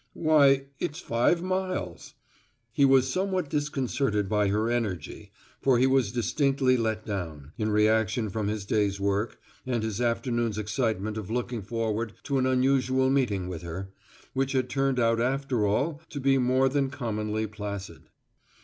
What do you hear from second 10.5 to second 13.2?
excitement of looking forward to an unusual